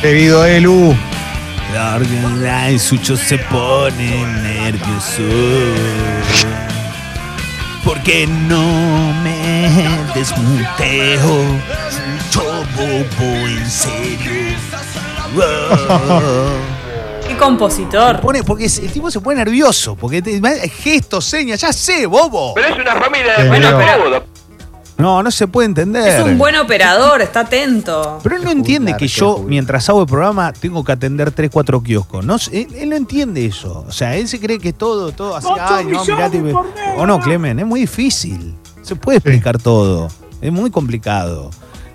Querido 0.00 0.44
Elu. 0.46 0.94
El 2.66 2.80
Sucho 2.80 3.16
se 3.16 3.38
pone 3.38 4.24
nervioso. 4.42 5.22
Porque 7.84 8.26
no 8.26 9.12
me 9.22 9.68
desmuteo. 10.14 11.42
Sucho 12.30 12.64
bobo, 12.76 13.48
en 13.48 13.70
serio. 13.70 14.56
Qué 17.28 17.36
compositor. 17.36 18.20
Pone, 18.20 18.42
porque 18.42 18.64
el 18.66 18.90
tipo 18.92 19.10
se 19.10 19.20
pone 19.20 19.36
nervioso. 19.44 19.94
Porque 19.96 20.22
te, 20.22 20.40
gestos, 20.70 21.24
señas, 21.24 21.60
ya 21.60 21.72
sé, 21.72 22.06
bobo. 22.06 22.54
Pero 22.54 22.68
es 22.68 22.78
una 22.80 22.96
familia 22.96 23.32
de 23.32 23.36
Pero- 23.36 23.48
buenos 23.48 23.74
peludos. 23.74 24.22
No, 24.98 25.22
no 25.22 25.30
se 25.30 25.46
puede 25.46 25.66
entender. 25.66 26.08
Es 26.08 26.24
un 26.24 26.36
buen 26.36 26.56
operador, 26.56 27.22
está 27.22 27.40
atento. 27.40 28.18
Pero 28.20 28.36
él 28.36 28.42
no 28.42 28.50
entiende 28.50 28.96
que 28.96 29.06
yo, 29.06 29.44
mientras 29.46 29.88
hago 29.88 30.02
el 30.02 30.08
programa, 30.08 30.52
tengo 30.52 30.82
que 30.82 30.90
atender 30.90 31.30
3, 31.30 31.50
4 31.52 31.82
kioscos. 31.84 32.24
No, 32.24 32.36
él, 32.50 32.66
él 32.74 32.90
no 32.90 32.96
entiende 32.96 33.46
eso. 33.46 33.84
O 33.86 33.92
sea, 33.92 34.16
él 34.16 34.26
se 34.26 34.40
cree 34.40 34.58
que 34.58 34.72
todo, 34.72 35.12
todo 35.12 35.36
así. 35.36 35.46
Ay, 35.60 35.86
no, 35.86 36.04
mirate. 36.04 36.42
O 36.96 37.06
no, 37.06 37.20
Clemen, 37.20 37.60
es 37.60 37.66
muy 37.66 37.80
difícil. 37.80 38.56
Se 38.82 38.96
puede 38.96 39.18
explicar 39.18 39.58
todo. 39.58 40.08
Es 40.40 40.50
muy 40.50 40.70
complicado. 40.70 41.50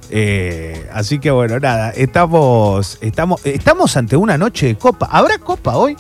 Eh, 0.09 0.89
así 0.93 1.19
que 1.19 1.31
bueno, 1.31 1.59
nada, 1.59 1.89
estamos, 1.89 2.99
estamos, 3.01 3.45
estamos 3.45 3.97
ante 3.97 4.15
una 4.15 4.37
noche 4.37 4.67
de 4.67 4.75
copa. 4.75 5.09
¿Habrá 5.11 5.39
copa 5.39 5.75
hoy? 5.75 5.97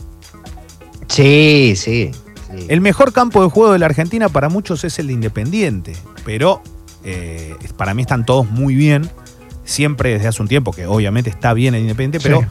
Sí, 1.07 1.73
sí. 1.75 2.11
sí. 2.49 2.65
El 2.69 2.79
mejor 2.79 3.11
campo 3.11 3.43
de 3.43 3.49
juego 3.49 3.73
de 3.73 3.79
la 3.79 3.87
Argentina 3.87 4.29
para 4.29 4.47
muchos 4.47 4.85
es 4.85 4.99
el 4.99 5.07
de 5.07 5.13
Independiente, 5.13 5.97
pero 6.23 6.61
eh, 7.03 7.55
para 7.77 7.93
mí 7.93 8.01
están 8.01 8.25
todos 8.25 8.49
muy 8.49 8.75
bien, 8.75 9.09
siempre 9.63 10.11
desde 10.13 10.27
hace 10.27 10.41
un 10.41 10.47
tiempo, 10.47 10.71
que 10.71 10.85
obviamente 10.87 11.29
está 11.29 11.53
bien 11.53 11.75
el 11.75 11.81
Independiente, 11.81 12.19
Sí. 12.19 12.23
pero 12.27 12.45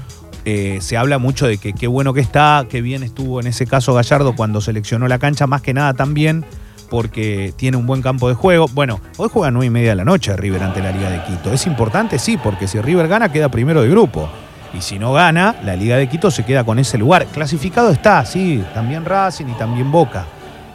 eh, 0.44 0.78
se 0.80 0.96
habla 0.96 1.18
mucho 1.18 1.46
de 1.46 1.58
que 1.58 1.72
qué 1.72 1.86
bueno 1.86 2.12
que 2.14 2.20
está, 2.20 2.66
qué 2.68 2.80
bien 2.82 3.02
estuvo 3.02 3.40
en 3.40 3.46
ese 3.46 3.66
caso 3.66 3.94
Gallardo 3.94 4.34
cuando 4.34 4.60
seleccionó 4.60 5.06
la 5.08 5.18
cancha, 5.18 5.46
más 5.46 5.62
que 5.62 5.72
nada 5.74 5.94
también 5.94 6.44
porque 6.90 7.54
tiene 7.56 7.78
un 7.78 7.86
buen 7.86 8.02
campo 8.02 8.28
de 8.28 8.34
juego. 8.34 8.66
Bueno, 8.74 9.00
hoy 9.16 9.30
juega 9.32 9.48
a 9.48 9.50
9 9.50 9.66
y 9.66 9.70
media 9.70 9.90
de 9.90 9.96
la 9.96 10.04
noche 10.04 10.36
River 10.36 10.62
ante 10.62 10.82
la 10.82 10.92
Liga 10.92 11.08
de 11.08 11.22
Quito. 11.24 11.50
¿Es 11.50 11.66
importante? 11.66 12.18
Sí, 12.18 12.36
porque 12.36 12.68
si 12.68 12.78
River 12.82 13.08
gana 13.08 13.32
queda 13.32 13.48
primero 13.50 13.80
de 13.80 13.88
grupo. 13.88 14.28
Y 14.74 14.82
si 14.82 14.98
no 14.98 15.12
gana, 15.14 15.56
la 15.64 15.74
Liga 15.74 15.96
de 15.96 16.06
Quito 16.08 16.30
se 16.30 16.44
queda 16.44 16.64
con 16.64 16.78
ese 16.78 16.98
lugar. 16.98 17.24
Clasificado 17.32 17.90
está, 17.90 18.24
sí, 18.26 18.62
también 18.74 19.06
Racing 19.06 19.46
y 19.46 19.52
también 19.54 19.90
Boca. 19.90 20.26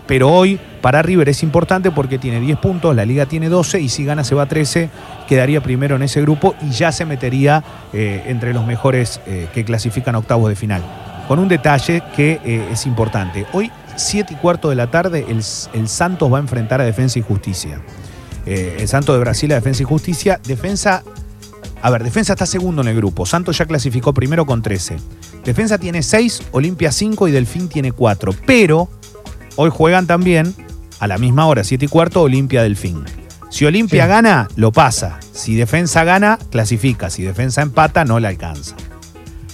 Pero 0.08 0.30
hoy 0.32 0.60
para 0.82 1.02
River 1.02 1.28
es 1.30 1.44
importante 1.44 1.92
porque 1.92 2.18
tiene 2.18 2.40
10 2.40 2.60
puntos, 2.60 2.96
la 2.96 3.06
liga 3.06 3.26
tiene 3.26 3.50
12 3.50 3.82
y 3.82 3.90
si 3.90 4.06
gana 4.06 4.24
se 4.24 4.36
va 4.36 4.44
a 4.44 4.48
13, 4.48 4.90
quedaría 5.28 5.62
primero 5.62 5.98
en 5.98 6.04
ese 6.04 6.22
grupo 6.22 6.56
y 6.62 6.72
ya 6.72 6.92
se 6.92 7.06
metería 7.06 7.64
eh, 7.94 8.24
entre 8.28 8.54
los 8.54 8.66
mejores 8.66 9.20
eh, 9.28 9.48
que 9.54 9.66
clasifican 9.66 10.16
octavos 10.16 10.50
de 10.50 10.56
final. 10.56 10.82
Con 11.28 11.40
un 11.40 11.50
detalle 11.50 12.02
que 12.16 12.40
eh, 12.46 12.70
es 12.72 12.86
importante. 12.86 13.46
Hoy, 13.52 13.70
7 13.98 14.34
y 14.34 14.38
cuarto 14.38 14.70
de 14.70 14.76
la 14.76 14.90
tarde, 14.90 15.26
el, 15.28 15.44
el 15.74 15.88
Santos 15.90 16.32
va 16.32 16.38
a 16.38 16.42
enfrentar 16.42 16.80
a 16.80 16.86
Defensa 16.86 17.20
y 17.20 17.22
Justicia. 17.22 17.82
El 18.46 18.88
Santos 18.88 19.14
de 19.14 19.20
Brasil 19.20 19.52
a 19.52 19.56
Defensa 19.56 19.84
y 19.84 19.86
Justicia. 19.86 20.40
Defensa 20.42 21.04
a 21.82 21.90
ver, 21.90 22.04
Defensa 22.04 22.34
está 22.34 22.46
segundo 22.46 22.82
en 22.82 22.88
el 22.88 22.96
grupo. 22.96 23.26
Santos 23.26 23.58
ya 23.58 23.66
clasificó 23.66 24.14
primero 24.14 24.46
con 24.46 24.62
13. 24.62 24.98
Defensa 25.44 25.78
tiene 25.78 26.02
6, 26.02 26.44
Olimpia 26.52 26.92
5 26.92 27.28
y 27.28 27.32
Delfín 27.32 27.68
tiene 27.68 27.92
4. 27.92 28.34
Pero 28.46 28.90
hoy 29.58 29.70
juegan 29.70 30.08
también 30.08 30.56
a 31.00 31.08
la 31.08 31.18
misma 31.18 31.46
hora, 31.46 31.64
7 31.66 31.86
y 31.86 31.88
cuarto, 31.90 32.22
Olimpia 32.22 32.64
Delfín. 32.64 33.04
Si 33.50 33.66
Olimpia 33.66 34.04
Sí. 34.06 34.10
gana, 34.10 34.48
lo 34.56 34.72
pasa. 34.72 35.20
Si 35.34 35.56
Defensa 35.56 36.04
gana, 36.04 36.40
clasifica. 36.52 37.10
Si 37.10 37.24
Defensa 37.24 37.62
empata, 37.62 38.04
no 38.06 38.20
le 38.20 38.28
alcanza. 38.28 38.76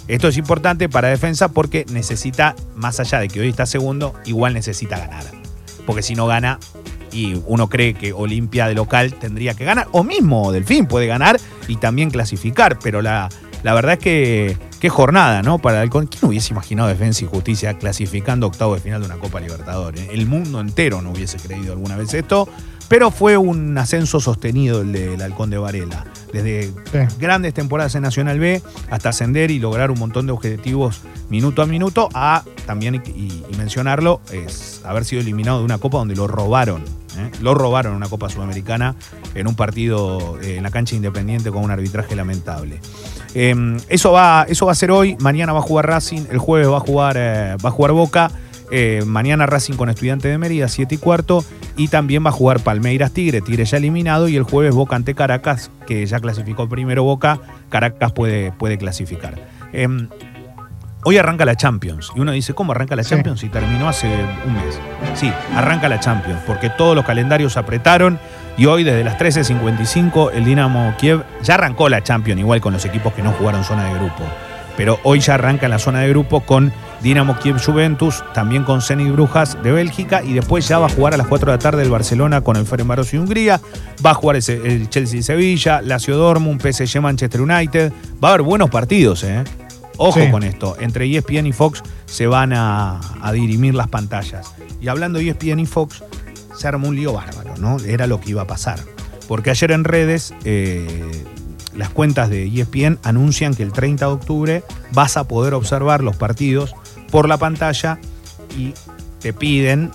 Esto 0.08 0.28
es 0.28 0.38
importante 0.38 0.90
para 0.90 1.08
Defensa 1.10 1.48
porque 1.50 1.86
necesita, 1.92 2.56
más 2.76 3.00
allá 3.00 3.20
de 3.20 3.28
que 3.28 3.40
hoy 3.40 3.50
está 3.50 3.66
segundo, 3.66 4.14
igual 4.26 4.54
necesita 4.54 4.98
ganar. 5.00 5.24
Porque 5.86 6.02
si 6.02 6.16
no 6.16 6.28
gana, 6.28 6.60
y 7.12 7.42
uno 7.46 7.70
cree 7.70 7.94
que 7.94 8.12
Olimpia 8.14 8.68
de 8.68 8.74
local 8.74 9.14
tendría 9.14 9.54
que 9.54 9.66
ganar, 9.66 9.88
o 9.92 10.04
mismo 10.04 10.52
Delfín 10.52 10.88
puede 10.88 11.06
ganar 11.08 11.40
y 11.68 11.76
también 11.76 12.10
clasificar, 12.10 12.80
pero 12.80 13.02
la, 13.02 13.30
la 13.62 13.74
verdad 13.74 13.94
es 13.94 14.00
que 14.00 14.58
qué 14.84 14.90
jornada, 14.90 15.42
¿no? 15.42 15.60
Para 15.60 15.82
el 15.82 15.90
¿Quién 15.90 16.08
hubiese 16.24 16.52
imaginado 16.52 16.90
Defensa 16.90 17.24
y 17.24 17.28
Justicia 17.30 17.76
clasificando 17.76 18.48
octavo 18.48 18.76
de 18.76 18.82
final 18.82 19.00
de 19.00 19.06
una 19.06 19.16
Copa 19.16 19.40
Libertadores? 19.40 20.10
El 20.12 20.26
mundo 20.26 20.60
entero 20.60 21.02
no 21.02 21.12
hubiese 21.12 21.38
creído 21.38 21.72
alguna 21.72 21.96
vez 21.96 22.14
esto, 22.14 22.50
pero 22.94 23.10
fue 23.10 23.38
un 23.38 23.76
ascenso 23.76 24.20
sostenido 24.20 24.82
el 24.82 24.92
del 24.92 25.20
Halcón 25.20 25.50
de 25.50 25.58
Varela. 25.58 26.06
Desde 26.32 26.66
Sí. 26.68 27.16
grandes 27.18 27.56
temporadas 27.56 27.96
en 27.96 28.04
Nacional 28.04 28.38
B 28.38 28.62
hasta 28.92 29.10
ascender 29.10 29.50
y 29.50 29.58
lograr 29.58 29.90
un 29.90 29.98
montón 29.98 30.28
de 30.28 30.32
objetivos 30.32 31.02
minuto 31.28 31.64
a 31.64 31.66
minuto, 31.66 32.08
a 32.14 32.44
también, 32.68 33.02
y, 33.04 33.44
y 33.50 33.58
mencionarlo, 33.58 34.22
es 34.32 34.82
haber 34.86 35.06
sido 35.06 35.24
eliminado 35.24 35.58
de 35.58 35.66
una 35.66 35.80
Copa 35.80 35.98
donde 35.98 36.16
lo 36.16 36.28
robaron. 36.28 36.84
¿eh? 37.18 37.32
Lo 37.42 37.56
robaron 37.56 37.94
en 37.94 37.98
una 37.98 38.10
Copa 38.10 38.30
Sudamericana 38.30 38.94
en 39.34 39.48
un 39.48 39.56
partido 39.56 40.38
eh, 40.44 40.58
en 40.58 40.64
la 40.64 40.70
cancha 40.70 40.96
independiente 40.96 41.50
con 41.50 41.64
un 41.64 41.72
arbitraje 41.72 42.16
lamentable. 42.16 42.80
Eh, 43.34 43.56
eso, 43.90 44.12
va, 44.12 44.46
eso 44.48 44.68
va 44.68 44.74
a 44.74 44.76
ser 44.76 44.92
hoy. 44.92 45.18
Mañana 45.20 45.52
va 45.52 45.60
a 45.60 45.64
jugar 45.64 45.88
Racing. 45.88 46.26
El 46.30 46.38
jueves 46.38 46.70
va 46.70 46.78
a 46.78 46.82
jugar, 46.82 47.16
eh, 47.18 47.58
va 47.66 47.70
a 47.70 47.72
jugar 47.72 47.92
Boca. 47.94 48.30
Eh, 48.76 49.04
mañana 49.06 49.46
Racing 49.46 49.76
con 49.76 49.90
Estudiante 49.90 50.28
de 50.30 50.40
Mérida, 50.40 50.68
7 50.68 50.96
y 50.96 50.98
cuarto. 50.98 51.46
Y 51.78 51.90
también 51.90 52.26
va 52.26 52.30
a 52.30 52.34
jugar 52.34 52.60
Palmeiras 52.60 53.12
Tigre. 53.12 53.42
Tigre 53.42 53.66
ya 53.66 53.78
eliminado. 53.78 54.28
Y 54.28 54.36
el 54.36 54.42
jueves 54.44 54.74
Boca 54.74 54.96
ante 54.96 55.14
Caracas, 55.14 55.70
que 55.86 56.04
ya 56.08 56.20
clasificó 56.20 56.68
primero 56.68 57.04
Boca. 57.04 57.40
Caracas 57.70 58.12
puede, 58.14 58.52
puede 58.52 58.80
clasificar. 58.80 59.36
Eh, 59.74 59.88
Hoy 61.06 61.18
arranca 61.18 61.44
la 61.46 61.56
Champions. 61.56 62.12
Y 62.16 62.22
uno 62.22 62.32
dice, 62.32 62.54
¿cómo 62.54 62.72
arranca 62.72 62.96
la 62.96 63.04
Sí. 63.04 63.10
Champions? 63.10 63.42
Si 63.42 63.50
terminó 63.50 63.90
hace 63.90 64.08
un 64.48 64.54
mes. 64.54 64.80
Sí, 65.16 65.32
arranca 65.54 65.90
la 65.90 66.00
Champions, 66.00 66.40
porque 66.48 66.70
todos 66.70 66.96
los 66.96 67.04
calendarios 67.06 67.58
apretaron. 67.58 68.18
Y 68.58 68.68
hoy, 68.68 68.84
desde 68.84 69.04
las 69.04 69.18
13.55, 69.18 70.32
el 70.34 70.46
Dinamo 70.46 70.94
Kiev 70.98 71.24
ya 71.42 71.56
arrancó 71.56 71.90
la 71.90 72.02
Champions, 72.04 72.40
igual 72.40 72.62
con 72.62 72.72
los 72.72 72.86
equipos 72.86 73.12
que 73.14 73.22
no 73.22 73.32
jugaron 73.34 73.64
zona 73.66 73.84
de 73.86 73.96
grupo. 73.96 74.24
Pero 74.78 75.00
hoy 75.04 75.20
ya 75.20 75.36
arranca 75.36 75.66
en 75.68 75.72
la 75.72 75.80
zona 75.80 76.00
de 76.02 76.10
grupo 76.10 76.42
con 76.42 76.74
Dinamo 77.02 77.38
Kiev 77.38 77.64
Juventus, 77.64 78.24
también 78.34 78.64
con 78.64 78.82
Zenit 78.82 79.12
Brujas 79.12 79.58
de 79.62 79.72
Bélgica. 79.72 80.24
Y 80.24 80.34
después 80.34 80.68
ya 80.68 80.80
va 80.80 80.88
a 80.88 80.90
jugar 80.90 81.14
a 81.14 81.18
las 81.18 81.28
4 81.28 81.52
de 81.52 81.58
la 81.58 81.62
tarde 81.62 81.84
el 81.84 81.90
Barcelona 81.92 82.42
con 82.42 82.56
el 82.56 82.66
Ferencváros 82.66 83.14
y 83.14 83.18
Hungría. 83.18 83.62
Va 84.04 84.12
a 84.12 84.14
jugar 84.16 84.38
el 84.38 84.90
Chelsea 84.90 85.20
y 85.20 85.24
Sevilla, 85.24 85.82
Lazio 85.82 86.18
Dortmund, 86.18 86.60
PSG 86.62 87.02
Manchester 87.02 87.42
United. 87.42 87.92
Va 88.24 88.30
a 88.30 88.34
haber 88.34 88.42
buenos 88.42 88.70
partidos, 88.70 89.24
¿eh? 89.24 89.44
Ojo 89.98 90.20
Sí. 90.20 90.32
con 90.32 90.42
esto, 90.42 90.76
entre 90.80 91.06
ESPN 91.06 91.46
y 91.46 91.54
Fox 91.54 91.84
se 92.08 92.26
van 92.26 92.52
a, 92.52 93.00
a 93.22 93.32
dirimir 93.32 93.76
las 93.76 93.90
pantallas. 93.90 94.54
Y 94.82 94.88
hablando 94.88 95.20
de 95.20 95.30
ESPN 95.30 95.60
y 95.60 95.66
Fox, 95.68 96.04
se 96.58 96.68
armó 96.68 96.88
un 96.88 96.96
lío 96.96 97.14
bárbaro, 97.14 97.54
¿no? 97.58 97.78
Era 97.80 98.08
lo 98.08 98.20
que 98.20 98.32
iba 98.32 98.42
a 98.42 98.48
pasar. 98.48 98.80
Porque 99.28 99.52
ayer 99.52 99.72
en 99.72 99.84
redes, 99.84 100.34
eh, 100.46 101.24
las 101.76 101.90
cuentas 101.90 102.30
de 102.30 102.46
ESPN 102.48 103.00
anuncian 103.04 103.54
que 103.56 103.64
el 103.64 103.72
30 103.72 104.06
de 104.06 104.12
octubre 104.12 104.64
vas 104.92 105.18
a 105.18 105.24
poder 105.26 105.54
observar 105.54 106.04
los 106.04 106.16
partidos 106.16 106.76
por 107.12 107.28
la 107.28 107.38
pantalla 107.38 108.00
y 108.58 108.74
te 109.20 109.34
piden, 109.34 109.92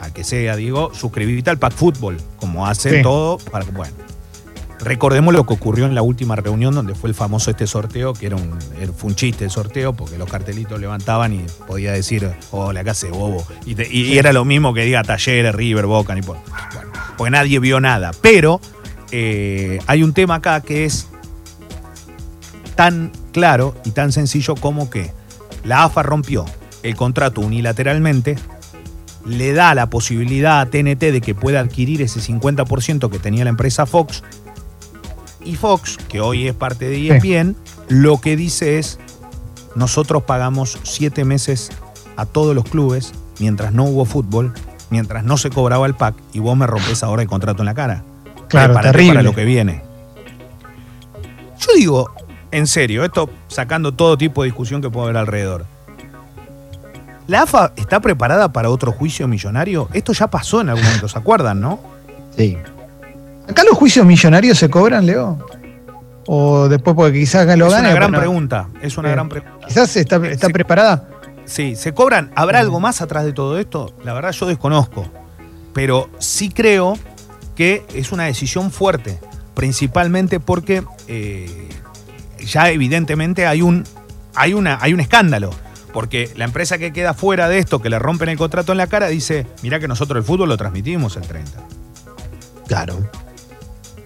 a 0.00 0.12
que 0.12 0.24
sea, 0.24 0.56
digo, 0.56 0.92
suscribirte 0.94 1.50
al 1.50 1.58
Pack 1.58 1.74
Fútbol, 1.74 2.16
como 2.36 2.66
hacen 2.66 2.96
Sí. 2.96 3.02
todo. 3.02 3.38
Para, 3.38 3.64
bueno, 3.66 3.92
Recordemos 4.80 5.32
lo 5.32 5.46
que 5.46 5.54
ocurrió 5.54 5.86
en 5.86 5.94
la 5.94 6.02
última 6.02 6.34
reunión 6.34 6.74
donde 6.74 6.96
fue 6.96 7.08
el 7.08 7.14
famoso 7.14 7.52
este 7.52 7.68
sorteo, 7.68 8.14
que 8.14 8.26
era 8.26 8.34
un, 8.34 8.58
fue 8.96 9.10
un 9.10 9.14
chiste 9.14 9.44
el 9.44 9.50
sorteo, 9.52 9.92
porque 9.92 10.18
los 10.18 10.28
cartelitos 10.28 10.80
levantaban 10.80 11.32
y 11.32 11.44
podía 11.68 11.92
decir, 11.92 12.28
hola, 12.50 12.80
acá 12.80 12.92
se 12.92 13.08
bobo. 13.10 13.46
Y, 13.64 13.76
te- 13.76 13.86
y- 13.88 14.12
y 14.12 14.18
era 14.18 14.32
lo 14.32 14.44
mismo 14.44 14.74
que 14.74 14.82
diga 14.82 15.04
Talleres, 15.04 15.54
River, 15.54 15.86
Boca, 15.86 16.16
ni 16.16 16.22
por, 16.22 16.36
bueno, 16.74 16.90
porque 17.16 17.30
nadie 17.30 17.60
vio 17.60 17.78
nada. 17.78 18.10
Pero 18.22 18.60
eh, 19.12 19.78
hay 19.86 20.02
un 20.02 20.14
tema 20.14 20.36
acá 20.36 20.62
que 20.62 20.86
es 20.86 21.06
tan 22.74 23.12
claro 23.32 23.74
y 23.84 23.90
tan 23.90 24.10
sencillo 24.10 24.54
como 24.56 24.88
que 24.88 25.12
la 25.64 25.84
AFA 25.84 26.02
rompió 26.02 26.46
el 26.82 26.96
contrato 26.96 27.42
unilateralmente, 27.42 28.36
le 29.26 29.52
da 29.52 29.74
la 29.74 29.88
posibilidad 29.88 30.60
a 30.60 30.66
TNT 30.66 30.98
de 30.98 31.20
que 31.20 31.34
pueda 31.34 31.60
adquirir 31.60 32.02
ese 32.02 32.20
50% 32.20 33.10
que 33.10 33.18
tenía 33.18 33.44
la 33.44 33.50
empresa 33.50 33.86
Fox. 33.86 34.24
Y 35.44 35.56
Fox, 35.56 35.98
que 36.08 36.20
hoy 36.20 36.48
es 36.48 36.54
parte 36.54 36.86
de 36.86 37.08
ESPN, 37.08 37.54
lo 37.88 38.20
que 38.20 38.36
dice 38.36 38.78
es, 38.78 38.98
nosotros 39.74 40.22
pagamos 40.24 40.78
siete 40.82 41.24
meses 41.24 41.70
a 42.16 42.26
todos 42.26 42.54
los 42.54 42.64
clubes 42.64 43.12
mientras 43.38 43.72
no 43.72 43.84
hubo 43.84 44.04
fútbol, 44.04 44.54
mientras 44.90 45.24
no 45.24 45.36
se 45.36 45.50
cobraba 45.50 45.86
el 45.86 45.94
pack, 45.94 46.14
y 46.32 46.38
vos 46.38 46.56
me 46.56 46.66
rompes 46.66 47.02
ahora 47.02 47.22
el 47.22 47.28
contrato 47.28 47.62
en 47.62 47.66
la 47.66 47.74
cara. 47.74 48.04
Claro, 48.52 48.74
Prepárate 48.74 48.92
terrible. 48.92 49.14
para 49.14 49.22
lo 49.22 49.34
que 49.34 49.44
viene. 49.44 49.82
Yo 51.58 51.72
digo, 51.74 52.10
en 52.50 52.66
serio, 52.66 53.04
esto 53.04 53.28
sacando 53.48 53.92
todo 53.92 54.16
tipo 54.16 54.42
de 54.42 54.46
discusión 54.48 54.80
que 54.80 54.90
puede 54.90 55.06
haber 55.06 55.16
alrededor. 55.16 55.64
¿La 57.26 57.42
AFA 57.42 57.72
está 57.76 58.00
preparada 58.00 58.52
para 58.52 58.68
otro 58.68 58.92
juicio 58.92 59.26
millonario? 59.26 59.88
Esto 59.92 60.12
ya 60.12 60.26
pasó 60.28 60.60
en 60.60 60.68
algún 60.68 60.84
momento, 60.84 61.08
¿se 61.08 61.18
acuerdan, 61.18 61.60
no? 61.60 61.80
Sí. 62.36 62.56
¿Acá 63.48 63.62
los 63.64 63.76
juicios 63.78 64.04
millonarios 64.06 64.58
se 64.58 64.68
cobran, 64.70 65.06
Leo? 65.06 65.38
o 66.26 66.68
después 66.68 66.94
porque 66.94 67.18
quizás 67.18 67.46
lo 67.58 67.66
es 67.66 67.72
gane. 67.72 67.88
una 67.88 67.94
gran 67.96 68.10
bueno, 68.12 68.18
pregunta. 68.20 68.68
Es 68.80 68.96
una 68.96 69.08
Bien. 69.08 69.16
gran 69.16 69.28
pregunta. 69.28 69.66
Quizás 69.66 69.96
está, 69.96 70.20
preparada. 70.50 71.08
Sí, 71.44 71.74
¿se 71.74 71.92
cobran? 71.92 72.30
¿Habrá 72.36 72.60
algo 72.60 72.78
más 72.78 73.02
atrás 73.02 73.24
de 73.24 73.32
todo 73.32 73.58
esto? 73.58 73.92
La 74.04 74.12
verdad 74.12 74.30
yo 74.30 74.46
desconozco. 74.46 75.04
Pero 75.72 76.08
sí 76.18 76.48
creo 76.50 76.96
que 77.56 77.84
es 77.94 78.12
una 78.12 78.24
decisión 78.24 78.70
fuerte. 78.70 79.18
Principalmente 79.54 80.40
porque 80.40 80.82
eh, 81.08 81.68
ya 82.44 82.70
evidentemente 82.70 83.46
hay 83.46 83.62
un, 83.62 83.84
hay, 84.34 84.54
una, 84.54 84.78
hay 84.80 84.94
un 84.94 85.00
escándalo. 85.00 85.50
Porque 85.92 86.30
la 86.36 86.46
empresa 86.46 86.78
que 86.78 86.90
queda 86.92 87.12
fuera 87.12 87.48
de 87.50 87.58
esto, 87.58 87.82
que 87.82 87.90
le 87.90 87.98
rompen 87.98 88.30
el 88.30 88.38
contrato 88.38 88.72
en 88.72 88.78
la 88.78 88.86
cara, 88.86 89.08
dice, 89.08 89.46
mirá 89.62 89.78
que 89.78 89.88
nosotros 89.88 90.16
el 90.18 90.24
fútbol 90.24 90.48
lo 90.48 90.56
transmitimos 90.56 91.16
el 91.16 91.22
30. 91.22 91.50
Claro. 92.66 92.98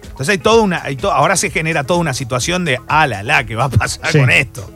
Entonces 0.03 0.29
hay 0.29 0.37
toda 0.39 0.61
una, 0.63 0.81
hay 0.83 0.97
to- 0.97 1.11
ahora 1.13 1.37
se 1.37 1.49
genera 1.49 1.85
toda 1.85 1.99
una 1.99 2.13
situación 2.13 2.65
de, 2.65 2.79
ah, 2.89 3.07
la, 3.07 3.23
la, 3.23 3.45
¿qué 3.45 3.55
va 3.55 3.65
a 3.65 3.69
pasar 3.69 4.11
Sí. 4.11 4.19
con 4.19 4.29
esto? 4.31 4.69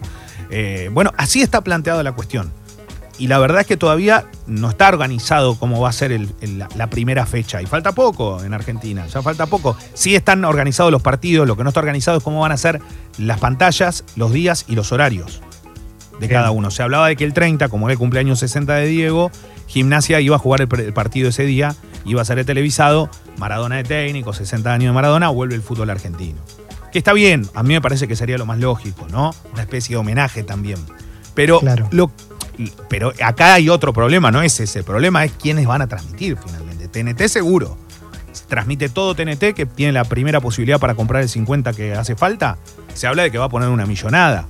Eh, 0.49 0.89
bueno, 0.93 1.11
así 1.17 1.41
está 1.41 1.61
planteada 1.61 2.01
la 2.03 2.13
cuestión. 2.13 2.53
Y 3.21 3.27
la 3.27 3.37
verdad 3.37 3.61
es 3.61 3.67
que 3.67 3.77
todavía 3.77 4.25
no 4.47 4.69
está 4.69 4.89
organizado 4.89 5.53
cómo 5.53 5.79
va 5.79 5.89
a 5.89 5.93
ser 5.93 6.11
el- 6.11 6.29
el- 6.41 6.57
la, 6.75 6.87
primera 6.89 7.25
fecha. 7.27 7.61
Y 7.61 7.67
falta 7.67 7.91
poco 7.91 8.43
en 8.43 8.51
Argentina, 8.53 9.05
ya 9.05 9.21
falta 9.21 9.45
poco. 9.45 9.77
Sí 9.93 10.15
están 10.15 10.43
organizados 10.43 10.91
los 10.91 11.03
partidos, 11.03 11.47
lo 11.47 11.55
que 11.55 11.63
no 11.63 11.69
está 11.69 11.81
organizado 11.81 12.17
es 12.17 12.23
cómo 12.23 12.39
van 12.41 12.51
a 12.51 12.57
ser 12.57 12.81
las 13.19 13.39
pantallas, 13.39 14.03
los 14.15 14.33
días 14.33 14.65
y 14.67 14.73
los 14.73 14.91
horarios 14.91 15.39
de 16.13 16.27
Bien. 16.27 16.31
cada 16.31 16.49
uno. 16.49 16.71
Se 16.71 16.81
hablaba 16.81 17.07
de 17.09 17.15
que 17.15 17.23
el 17.23 17.33
30, 17.33 17.69
como 17.69 17.87
era 17.87 17.93
el 17.93 17.99
cumpleaños 17.99 18.39
60 18.39 18.73
de 18.73 18.87
Diego, 18.87 19.29
Gimnasia 19.67 20.19
iba 20.19 20.35
a 20.35 20.39
jugar 20.39 20.61
el, 20.61 20.79
el 20.79 20.93
partido 20.93 21.29
ese 21.29 21.43
día, 21.43 21.75
iba 22.05 22.23
a 22.23 22.25
ser 22.25 22.43
televisado, 22.43 23.07
Maradona 23.37 23.75
de 23.77 23.83
técnico, 23.83 24.33
60 24.33 24.73
años 24.73 24.89
de 24.89 24.93
Maradona, 24.93 25.29
vuelve 25.29 25.53
el 25.53 25.61
fútbol 25.61 25.91
argentino. 25.91 26.39
Que 26.91 26.97
está 26.97 27.13
bien, 27.13 27.47
a 27.53 27.61
mí 27.61 27.73
me 27.75 27.81
parece 27.81 28.07
que 28.07 28.15
sería 28.15 28.39
lo 28.39 28.47
más 28.47 28.57
lógico, 28.57 29.07
¿no? 29.11 29.33
Una 29.53 29.61
especie 29.61 29.93
de 29.93 29.97
homenaje 29.99 30.41
también. 30.43 30.79
Pero, 31.35 31.59
Claro. 31.61 31.87
lo, 31.91 32.11
pero 32.89 33.13
acá 33.23 33.53
hay 33.55 33.69
otro 33.69 33.93
problema, 33.93 34.31
no 34.31 34.41
es 34.41 34.59
ese. 34.59 34.79
El 34.79 34.85
problema 34.85 35.23
es 35.25 35.31
quiénes 35.33 35.65
van 35.67 35.81
a 35.81 35.87
transmitir 35.87 36.37
finalmente. 36.43 36.87
TNT 36.87 37.27
seguro. 37.27 37.77
Transmite 38.47 38.89
todo 38.89 39.15
TNT, 39.15 39.53
que 39.53 39.65
tiene 39.65 39.93
la 39.93 40.03
primera 40.03 40.41
posibilidad 40.41 40.79
para 40.79 40.95
comprar 40.95 41.21
el 41.21 41.29
50 41.29 41.73
que 41.73 41.93
hace 41.93 42.15
falta. 42.15 42.57
Se 42.93 43.07
habla 43.07 43.23
de 43.23 43.31
que 43.31 43.37
va 43.37 43.45
a 43.45 43.49
poner 43.49 43.69
una 43.69 43.85
millonada 43.85 44.47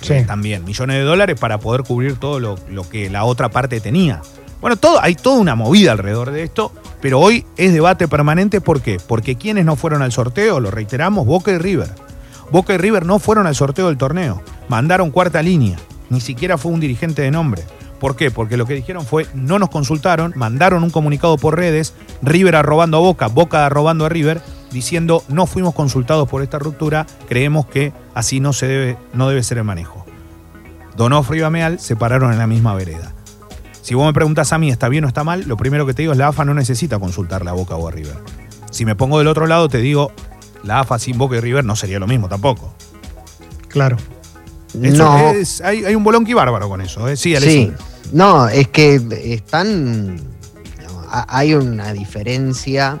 Sí. 0.00 0.12
eh, 0.14 0.24
también, 0.26 0.64
millones 0.64 0.96
de 0.96 1.02
dólares 1.02 1.38
para 1.40 1.58
poder 1.58 1.82
cubrir 1.82 2.16
todo 2.16 2.38
lo, 2.38 2.56
lo 2.68 2.88
que 2.88 3.08
la 3.10 3.24
otra 3.24 3.48
parte 3.48 3.80
tenía. 3.80 4.20
Bueno, 4.60 4.76
todo, 4.76 5.02
hay 5.02 5.14
toda 5.14 5.38
una 5.38 5.54
movida 5.54 5.92
alrededor 5.92 6.30
de 6.30 6.42
esto, 6.42 6.72
pero 7.00 7.20
hoy 7.20 7.46
es 7.56 7.72
debate 7.72 8.06
permanente. 8.08 8.60
¿Por 8.60 8.80
qué? 8.82 8.98
Porque 9.06 9.36
quienes 9.36 9.64
no 9.64 9.76
fueron 9.76 10.02
al 10.02 10.12
sorteo, 10.12 10.60
lo 10.60 10.70
reiteramos, 10.70 11.26
Boca 11.26 11.52
y 11.52 11.58
River. 11.58 11.90
Boca 12.50 12.74
y 12.74 12.78
River 12.78 13.06
no 13.06 13.18
fueron 13.18 13.46
al 13.46 13.54
sorteo 13.54 13.86
del 13.88 13.96
torneo, 13.96 14.42
mandaron 14.68 15.10
cuarta 15.10 15.42
línea, 15.42 15.78
ni 16.14 16.20
siquiera 16.20 16.56
fue 16.56 16.72
un 16.72 16.80
dirigente 16.80 17.22
de 17.22 17.30
nombre. 17.30 17.62
¿Por 17.98 18.16
qué? 18.16 18.30
Porque 18.30 18.56
lo 18.56 18.66
que 18.66 18.74
dijeron 18.74 19.04
fue, 19.04 19.26
no 19.34 19.58
nos 19.58 19.68
consultaron, 19.68 20.32
mandaron 20.36 20.84
un 20.84 20.90
comunicado 20.90 21.36
por 21.36 21.56
redes, 21.56 21.92
River 22.22 22.56
arrobando 22.56 22.98
a 22.98 23.00
Boca, 23.00 23.26
Boca 23.26 23.66
arrobando 23.66 24.04
a 24.06 24.08
River, 24.08 24.40
diciendo, 24.70 25.24
no 25.28 25.46
fuimos 25.46 25.74
consultados 25.74 26.28
por 26.28 26.42
esta 26.42 26.58
ruptura, 26.58 27.06
creemos 27.28 27.66
que 27.66 27.92
así 28.14 28.40
no, 28.40 28.52
se 28.52 28.66
debe, 28.66 28.96
no 29.12 29.28
debe 29.28 29.42
ser 29.42 29.58
el 29.58 29.64
manejo. 29.64 30.04
Donofrio 30.96 31.42
y 31.42 31.44
Ameal 31.44 31.80
se 31.80 31.96
pararon 31.96 32.32
en 32.32 32.38
la 32.38 32.46
misma 32.46 32.74
vereda. 32.74 33.12
Si 33.82 33.94
vos 33.94 34.06
me 34.06 34.12
preguntás 34.12 34.52
a 34.52 34.58
mí, 34.58 34.70
¿está 34.70 34.88
bien 34.88 35.04
o 35.04 35.08
está 35.08 35.24
mal? 35.24 35.44
Lo 35.46 35.56
primero 35.56 35.84
que 35.84 35.94
te 35.94 36.02
digo 36.02 36.12
es 36.12 36.18
la 36.18 36.28
AFA 36.28 36.44
no 36.44 36.54
necesita 36.54 36.98
consultarle 36.98 37.50
a 37.50 37.54
Boca 37.54 37.74
o 37.74 37.88
a 37.88 37.90
River. 37.90 38.16
Si 38.70 38.84
me 38.84 38.94
pongo 38.94 39.18
del 39.18 39.28
otro 39.28 39.46
lado, 39.46 39.68
te 39.68 39.78
digo, 39.78 40.12
la 40.62 40.80
AFA 40.80 40.98
sin 40.98 41.18
Boca 41.18 41.36
y 41.36 41.40
River 41.40 41.64
no 41.64 41.74
sería 41.76 41.98
lo 41.98 42.06
mismo 42.06 42.28
tampoco. 42.28 42.74
Claro. 43.68 43.96
Eso 44.82 45.04
no. 45.04 45.30
es- 45.30 45.60
hay, 45.60 45.84
hay 45.84 45.94
un 45.94 46.04
bolonqui 46.04 46.34
bárbaro 46.34 46.68
con 46.68 46.80
eso. 46.80 47.08
¿eh? 47.08 47.16
Sí, 47.16 47.34
Sí. 47.36 47.72
No, 48.12 48.48
es 48.48 48.68
que 48.68 49.00
están. 49.24 50.16
Hay 51.28 51.54
una 51.54 51.92
diferencia. 51.92 53.00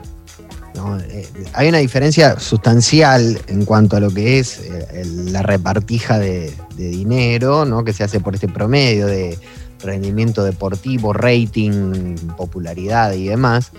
¿no? 0.74 0.98
Eh, 0.98 1.28
Hay 1.52 1.68
una 1.68 1.78
diferencia 1.78 2.38
sustancial 2.40 3.40
en 3.46 3.64
cuanto 3.64 3.96
a 3.96 4.00
lo 4.00 4.10
que 4.10 4.40
es 4.40 4.58
eh, 4.58 5.04
la 5.30 5.42
repartija 5.42 6.18
de, 6.18 6.52
de 6.76 6.88
dinero, 6.88 7.64
¿no? 7.64 7.84
Que 7.84 7.92
se 7.92 8.02
hace 8.02 8.18
por 8.20 8.34
este 8.34 8.48
promedio 8.48 9.06
de 9.06 9.38
rendimiento 9.80 10.42
deportivo, 10.42 11.12
rating, 11.12 12.16
popularidad 12.36 13.12
y 13.12 13.26
demás. 13.28 13.70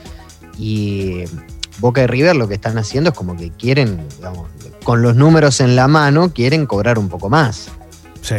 Y 0.57 1.23
Boca 1.79 2.03
y 2.03 2.07
River 2.07 2.35
lo 2.37 2.47
que 2.47 2.53
están 2.55 2.77
haciendo 2.77 3.09
es 3.09 3.15
como 3.15 3.35
que 3.35 3.51
quieren, 3.51 3.99
digamos, 4.15 4.47
con 4.85 5.01
los 5.01 5.15
números 5.17 5.59
en 5.59 5.75
la 5.75 5.87
mano, 5.89 6.31
quieren 6.31 6.65
cobrar 6.65 6.97
un 6.97 7.09
poco 7.09 7.29
más. 7.29 7.67
Sí. 8.25 8.35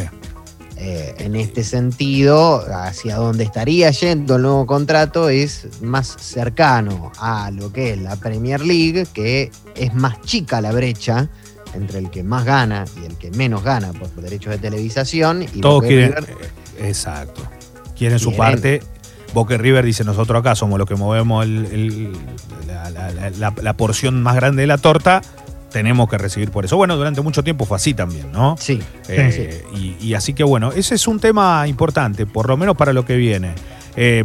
Eh, 0.79 1.15
en 1.21 1.37
este 1.37 1.65
sentido, 1.65 2.63
hacia 2.75 3.17
donde 3.17 3.45
estaría 3.45 3.91
yendo 3.93 4.37
el 4.37 4.43
nuevo 4.43 4.67
contrato 4.67 5.31
es 5.31 5.67
más 5.81 6.17
cercano 6.21 7.13
a 7.19 7.51
lo 7.51 7.73
que 7.73 7.93
es 7.95 7.99
la 8.03 8.17
Premier 8.17 8.61
League, 8.61 9.07
que 9.15 9.51
es 9.75 9.95
más 9.95 10.21
chica 10.21 10.61
la 10.61 10.73
brecha 10.73 11.29
entre 11.73 11.99
el 12.01 12.11
que 12.11 12.23
más 12.23 12.45
gana 12.45 12.85
y 13.03 13.07
el 13.07 13.17
que 13.17 13.31
menos 13.31 13.63
gana 13.65 13.93
por 13.95 14.11
derechos 14.17 14.51
de 14.53 14.59
televisación. 14.59 15.43
Y 15.45 15.61
Todos 15.61 15.83
quieren. 15.85 16.13
River- 16.15 16.51
Exacto. 16.81 17.43
Quieren 17.97 18.19
su 18.19 18.37
parte. 18.37 18.83
Boca 19.33 19.55
y 19.55 19.59
River 19.59 19.85
dice, 19.85 20.05
nosotros 20.05 20.41
acá 20.41 20.55
somos 20.55 20.79
los 20.79 20.87
que 20.89 20.95
movemos 20.95 21.45
el- 21.45 21.67
el- 21.67 22.13
la, 22.67 22.91
la- 22.91 23.11
la- 23.13 23.31
la- 23.31 23.55
la 23.63 23.73
porción 23.77 24.23
más 24.23 24.37
grande 24.37 24.63
de 24.63 24.67
la 24.67 24.79
torta, 24.79 25.23
tenemos 25.77 26.09
que 26.09 26.17
recibir 26.17 26.51
por 26.51 26.65
eso. 26.65 26.79
Bueno, 26.79 26.97
durante 26.97 27.21
mucho 27.21 27.45
tiempo 27.45 27.67
fue 27.67 27.77
así 27.77 27.93
también, 27.93 28.33
¿no? 28.33 28.57
Sí, 28.59 28.81
Eh, 29.11 29.63
y, 29.75 29.95
y 30.01 30.15
así 30.15 30.33
que 30.33 30.43
bueno, 30.43 30.73
ese 30.73 30.95
es 30.95 31.07
un 31.07 31.21
tema 31.21 31.69
importante, 31.69 32.25
por 32.25 32.49
lo 32.49 32.57
menos 32.57 32.79
para 32.79 32.95
lo 32.95 33.05
que 33.05 33.17
viene. 33.17 33.53
Eh, 33.95 34.25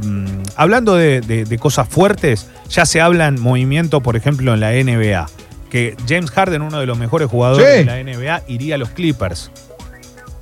hablando 0.56 0.96
de, 0.96 1.20
de- 1.20 1.44
de 1.44 1.58
cosas 1.60 1.90
fuertes, 1.90 2.48
ya 2.70 2.86
se 2.86 3.02
habla 3.02 3.28
en 3.28 3.38
movimiento, 3.42 4.00
por 4.00 4.16
ejemplo, 4.16 4.54
en 4.54 4.62
la 4.62 4.72
NBA, 4.72 5.28
que 5.70 5.98
James 6.08 6.32
Harden, 6.32 6.62
uno 6.62 6.80
de 6.80 6.86
los 6.86 6.98
mejores 6.98 7.30
jugadores 7.30 7.68
Sí. 7.68 7.78
de 7.80 7.86
la 7.86 7.98
NBA, 8.02 8.44
iría 8.48 8.76
a 8.76 8.78
los 8.78 8.92
Clippers. 8.92 9.52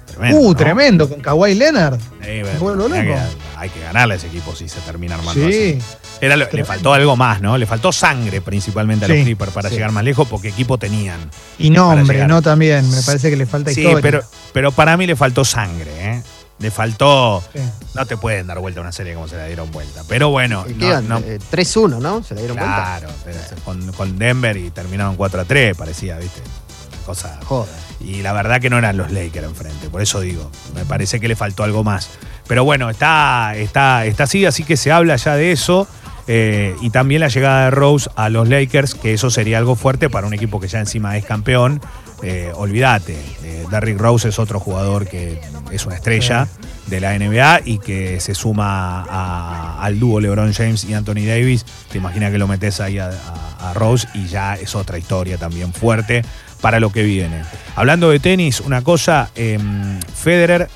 Tremendo, 0.06 0.40
uh, 0.40 0.50
¿no? 0.50 0.56
tremendo, 0.56 1.10
con 1.10 1.22
Kawhi 1.22 1.56
Leonard. 1.56 2.00
Eh, 2.24 2.44
loco. 2.62 2.88
que- 2.92 3.16
hay 3.58 3.70
que 3.70 3.80
ganarle 3.82 4.14
a 4.14 4.18
ese 4.18 4.28
equipo 4.28 4.56
si 4.56 4.70
se 4.70 4.80
termina 4.82 5.16
armando 5.16 5.48
Sí. 5.50 5.80
así. 5.82 5.99
Era 6.22 6.36
lo- 6.36 6.48
le 6.52 6.66
faltó 6.66 6.94
algo 6.94 7.16
más, 7.16 7.42
¿no? 7.42 7.58
Le 7.58 7.66
faltó 7.66 7.92
sangre 7.92 8.42
principalmente 8.42 9.06
a 9.06 9.08
los 9.08 9.18
Sí, 9.18 9.24
Clippers 9.24 9.52
para 9.52 9.70
sí. 9.70 9.76
llegar 9.76 9.92
más 9.92 10.04
lejos 10.04 10.28
porque 10.28 10.50
equipo 10.50 10.78
tenían. 10.78 11.20
Y 11.58 11.70
nombre. 11.70 12.28
¿no? 12.28 12.42
También. 12.42 12.90
Me 12.90 13.02
parece 13.04 13.30
que 13.30 13.36
le 13.38 13.46
falta 13.46 13.72
Sí, 13.72 13.82
historia. 13.82 14.02
pero, 14.02 14.24
pero 14.54 14.72
para 14.72 14.98
mí 14.98 15.08
le 15.08 15.16
faltó 15.16 15.46
sangre, 15.46 15.92
¿eh? 16.00 16.24
Le 16.60 16.72
faltó. 16.72 17.42
Sí. 17.54 17.62
No 17.96 18.06
te 18.06 18.18
pueden 18.18 18.48
dar 18.48 18.60
vuelta 18.60 18.82
a 18.82 18.84
una 18.84 18.92
serie 18.92 19.14
como 19.14 19.30
se 19.30 19.38
la 19.38 19.46
dieron 19.46 19.72
vuelta. 19.72 20.04
Pero 20.10 20.30
bueno, 20.30 20.66
¿Qué 20.66 20.74
no, 20.74 20.88
iban? 20.88 21.08
no- 21.08 21.18
Eh, 21.20 21.40
3-1, 21.50 22.00
¿no? 22.02 22.22
¿Se 22.22 22.36
la 22.36 22.42
dieron 22.42 22.58
cuenta? 22.58 22.98
claro, 23.00 23.10
con, 23.64 23.92
con 23.94 24.18
Denver 24.20 24.58
y 24.58 24.70
terminaron 24.72 25.16
4 25.16 25.40
a 25.42 25.46
3, 25.46 25.78
parecía, 25.78 26.18
¿viste? 26.18 26.42
Una 26.98 27.06
cosa. 27.06 27.40
Joder. 27.46 27.74
Y 28.02 28.22
la 28.22 28.34
verdad 28.34 28.60
que 28.60 28.70
no 28.70 28.78
eran 28.78 28.98
los 28.98 29.10
Lakers 29.12 29.46
enfrente, 29.46 29.90
por 29.90 30.02
eso 30.02 30.20
digo, 30.22 30.52
me 30.76 30.84
parece 30.86 31.20
que 31.22 31.28
le 31.30 31.36
faltó 31.38 31.64
algo 31.64 31.84
más. 31.84 32.10
Pero 32.48 32.64
bueno, 32.64 32.90
está, 32.90 33.54
está, 33.56 34.06
está 34.06 34.24
así, 34.24 34.46
así 34.46 34.64
que 34.64 34.76
se 34.78 34.92
habla 34.92 35.16
ya 35.16 35.36
de 35.36 35.52
eso. 35.52 35.88
Eh, 36.32 36.76
y 36.82 36.92
también 36.92 37.22
la 37.22 37.28
llegada 37.28 37.66
de 37.66 37.72
Rose 37.72 38.08
a 38.16 38.30
los 38.30 38.48
Lakers, 38.48 38.94
que 38.94 39.14
eso 39.14 39.32
sería 39.32 39.58
algo 39.58 39.76
fuerte 39.76 40.12
para 40.12 40.28
un 40.28 40.34
equipo 40.36 40.60
que 40.60 40.68
ya 40.68 40.80
encima 40.80 41.18
es 41.18 41.26
campeón. 41.26 41.82
Eh, 42.22 42.52
olvídate, 42.54 43.18
eh, 43.44 43.66
Derrick 43.72 43.98
Rose 43.98 44.30
es 44.30 44.38
otro 44.38 44.60
jugador 44.60 45.08
que 45.08 45.42
es 45.72 45.86
una 45.88 45.96
estrella 45.96 46.48
de 46.88 47.00
la 47.00 47.16
NBA 47.16 47.62
y 47.66 47.80
que 47.80 48.20
se 48.20 48.36
suma 48.36 49.04
a- 49.10 49.84
al 49.84 50.00
dúo 50.00 50.20
LeBron 50.20 50.54
James 50.54 50.84
y 50.84 50.94
Anthony 50.94 51.26
Davis. 51.26 51.66
Te 51.92 51.98
imaginas 51.98 52.32
que 52.32 52.38
lo 52.38 52.48
metes 52.48 52.80
ahí 52.80 53.00
a, 53.00 53.08
a- 53.10 53.72
a 53.72 53.74
Rose 53.74 54.08
y 54.14 54.28
ya 54.28 54.54
es 54.56 54.76
otra 54.76 54.98
historia 55.00 55.38
también 55.38 55.74
fuerte 55.74 56.24
para 56.62 56.80
lo 56.80 56.92
que 56.92 57.02
viene. 57.04 57.42
Hablando 57.76 58.10
de 58.12 58.20
tenis, 58.20 58.60
una 58.60 58.84
cosa, 58.84 59.32
em, 59.36 60.00
Federer 60.14 60.68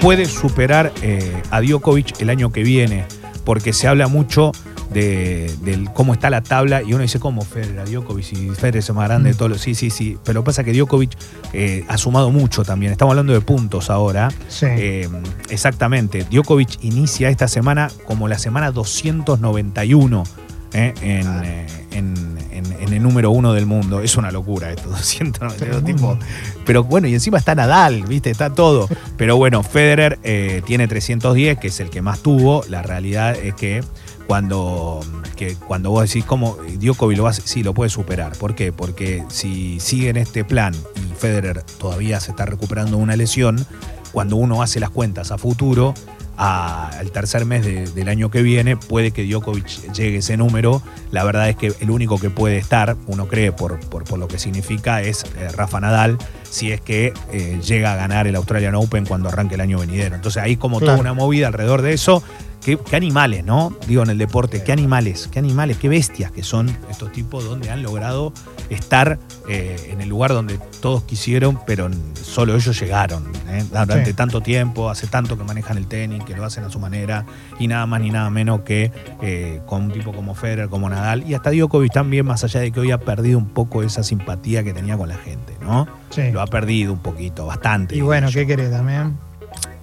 puede 0.00 0.26
superar 0.26 0.92
eh, 1.02 1.40
a 1.50 1.60
Djokovic 1.62 2.20
el 2.20 2.28
año 2.30 2.50
que 2.52 2.62
viene, 2.64 3.06
porque 3.44 3.72
se 3.72 3.86
habla 3.86 4.08
mucho 4.08 4.50
de, 4.94 5.88
cómo 5.92 6.14
está 6.14 6.30
la 6.30 6.42
tabla 6.42 6.82
y 6.82 6.92
uno 6.94 7.02
dice, 7.02 7.18
¿cómo 7.20 7.42
Federer 7.42 7.88
Djokovic? 7.90 8.32
Y 8.32 8.48
Federer 8.50 8.76
es 8.78 8.88
el 8.88 8.94
más 8.94 9.08
grande 9.08 9.28
de 9.30 9.34
Mm. 9.34 9.38
todos 9.38 9.50
los... 9.50 9.60
Sí, 9.60 9.74
sí, 9.74 9.90
sí, 9.90 10.16
pero 10.24 10.34
lo 10.38 10.42
que 10.42 10.46
pasa 10.46 10.62
es 10.62 10.66
que 10.66 10.72
Djokovic 10.72 11.10
eh, 11.52 11.84
ha 11.88 11.98
sumado 11.98 12.30
mucho 12.30 12.62
también, 12.64 12.92
estamos 12.92 13.12
hablando 13.12 13.32
de 13.32 13.40
puntos 13.40 13.90
ahora. 13.90 14.30
Sí. 14.48 14.66
Eh, 14.68 15.08
exactamente, 15.50 16.24
Djokovic 16.30 16.78
inicia 16.82 17.28
esta 17.28 17.48
semana 17.48 17.90
como 18.06 18.28
la 18.28 18.38
semana 18.38 18.70
291 18.70 20.24
eh, 20.72 20.92
en, 21.02 21.26
Ah. 21.26 21.42
eh, 21.44 21.66
en- 21.92 22.38
en- 22.86 22.92
el 22.94 23.02
número 23.02 23.30
uno 23.30 23.52
del 23.52 23.66
mundo. 23.66 24.00
Es 24.00 24.16
una 24.16 24.30
locura 24.30 24.70
esto, 24.70 24.88
292 24.88 25.56
Tremendo. 25.56 25.84
tipo. 25.84 26.18
Pero 26.64 26.84
bueno, 26.84 27.08
y 27.08 27.14
encima 27.14 27.38
está 27.38 27.54
Nadal, 27.54 28.02
¿viste? 28.04 28.30
Está 28.30 28.50
todo. 28.50 28.88
Pero 29.16 29.36
bueno, 29.36 29.62
Federer 29.62 30.18
eh, 30.22 30.62
tiene 30.64 30.86
310, 30.88 31.58
que 31.58 31.68
es 31.68 31.80
el 31.80 31.90
que 31.90 32.02
más 32.02 32.20
tuvo. 32.20 32.64
La 32.68 32.82
realidad 32.82 33.34
es 33.36 33.54
que 33.54 33.82
cuando, 34.26 35.00
que 35.36 35.54
cuando 35.56 35.90
vos 35.90 36.06
decís 36.08 36.24
cómo 36.24 36.56
Djokovic 36.78 37.18
lo 37.18 37.24
va 37.24 37.32
sí 37.32 37.62
lo 37.62 37.74
puede 37.74 37.90
superar. 37.90 38.32
¿Por 38.36 38.54
qué? 38.54 38.72
Porque 38.72 39.22
si 39.28 39.78
sigue 39.80 40.08
en 40.08 40.16
este 40.16 40.44
plan 40.44 40.74
y 40.96 41.14
Federer 41.14 41.62
todavía 41.78 42.20
se 42.20 42.30
está 42.30 42.46
recuperando 42.46 42.96
de 42.96 43.02
una 43.02 43.16
lesión, 43.16 43.66
cuando 44.12 44.36
uno 44.36 44.62
hace 44.62 44.80
las 44.80 44.90
cuentas 44.90 45.30
a 45.30 45.38
futuro, 45.38 45.92
al 46.36 47.10
tercer 47.10 47.44
mes 47.44 47.64
de- 47.64 47.86
del 47.86 48.08
año 48.08 48.30
que 48.30 48.42
viene, 48.42 48.76
puede 48.76 49.10
que 49.12 49.24
Djokovic 49.24 49.92
llegue 49.92 50.18
ese 50.18 50.36
número. 50.36 50.82
La 51.10 51.24
verdad 51.24 51.48
es 51.48 51.56
que 51.56 51.72
el 51.80 51.90
único 51.90 52.18
que 52.18 52.30
puede 52.30 52.56
estar, 52.58 52.96
uno 53.06 53.28
cree 53.28 53.52
por, 53.52 53.78
por, 53.80 54.04
por 54.04 54.18
lo 54.18 54.26
que 54.28 54.38
significa, 54.38 55.00
es 55.02 55.24
eh, 55.36 55.48
Rafa 55.54 55.80
Nadal, 55.80 56.18
si 56.48 56.72
es 56.72 56.80
que 56.80 57.12
eh, 57.32 57.60
llega 57.64 57.92
a 57.92 57.96
ganar 57.96 58.26
el 58.26 58.34
Australian 58.36 58.74
Open 58.74 59.06
cuando 59.06 59.28
arranque 59.28 59.54
el 59.54 59.60
año 59.60 59.78
venidero. 59.78 60.14
Entonces 60.16 60.42
hay 60.42 60.56
como 60.56 60.78
Claro. 60.78 60.92
toda 60.94 61.00
una 61.00 61.12
movida 61.14 61.46
alrededor 61.46 61.82
de 61.82 61.92
eso. 61.92 62.22
Qué, 62.64 62.78
qué 62.78 62.96
animales, 62.96 63.44
¿no? 63.44 63.76
Digo, 63.86 64.02
en 64.02 64.10
el 64.10 64.18
deporte, 64.18 64.62
qué 64.64 64.72
animales, 64.72 65.28
qué 65.30 65.38
animales, 65.38 65.76
qué 65.76 65.88
bestias 65.88 66.30
que 66.32 66.42
son 66.42 66.74
estos 66.90 67.12
tipos 67.12 67.44
donde 67.44 67.70
han 67.70 67.82
logrado 67.82 68.32
estar 68.70 69.18
eh, 69.48 69.90
en 69.90 70.00
el 70.00 70.08
lugar 70.08 70.32
donde 70.32 70.58
todos 70.80 71.02
quisieron, 71.04 71.58
pero 71.66 71.90
solo 72.14 72.54
ellos 72.56 72.80
llegaron. 72.80 73.24
¿eh? 73.48 73.62
Durante 73.68 74.06
Sí. 74.06 74.14
tanto 74.14 74.40
tiempo, 74.40 74.88
hace 74.88 75.06
tanto 75.06 75.36
que 75.36 75.44
manejan 75.44 75.76
el 75.76 75.86
tenis, 75.86 76.24
que 76.24 76.34
lo 76.34 76.44
hacen 76.44 76.64
a 76.64 76.70
su 76.70 76.78
manera, 76.80 77.26
y 77.58 77.68
nada 77.68 77.84
más 77.86 78.00
ni 78.00 78.10
nada 78.10 78.30
menos 78.30 78.60
que 78.62 78.90
eh, 79.20 79.60
con 79.66 79.82
un 79.82 79.92
tipo 79.92 80.12
como 80.12 80.34
Federer, 80.34 80.68
como 80.70 80.88
Nadal, 80.88 81.24
y 81.28 81.34
hasta 81.34 81.50
Djokovic 81.50 81.92
también, 81.92 82.24
más 82.24 82.44
allá 82.44 82.60
de 82.60 82.72
que 82.72 82.80
hoy 82.80 82.90
ha 82.90 82.98
perdido 82.98 83.36
un 83.38 83.50
poco 83.50 83.82
esa 83.82 84.02
simpatía 84.02 84.64
que 84.64 84.72
tenía 84.72 84.96
con 84.96 85.10
la 85.10 85.16
gente, 85.18 85.54
¿no? 85.60 85.86
Sí. 86.10 86.30
Lo 86.32 86.40
ha 86.40 86.46
perdido 86.46 86.92
un 86.94 87.00
poquito, 87.00 87.44
bastante. 87.44 87.94
Y 87.96 88.00
bueno, 88.00 88.28
¿qué 88.32 88.46
querés 88.46 88.70
también? 88.70 89.18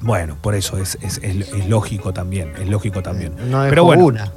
Bueno, 0.02 0.38
por 0.42 0.56
eso 0.56 0.78
es, 0.78 0.98
es- 1.02 1.20
es- 1.24 1.50
es 1.54 1.68
lógico 1.68 2.14
también, 2.14 2.54
es 2.60 2.68
lógico 2.68 3.02
también. 3.04 3.34
No 3.52 3.66
Pero 3.70 3.84
bueno, 3.84 4.06
una. 4.06 4.32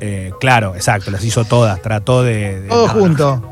eh, 0.00 0.32
claro, 0.40 0.74
exacto, 0.76 1.10
las 1.10 1.24
hizo 1.24 1.44
todas, 1.44 1.80
trató 1.82 2.22
de... 2.22 2.60
de- 2.62 2.68
Todo 2.68 2.88
junto. 2.88 3.42